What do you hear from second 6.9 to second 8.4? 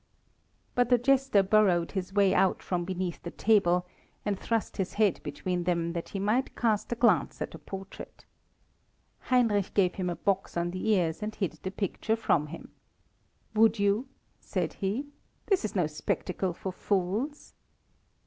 a glance at the portrait.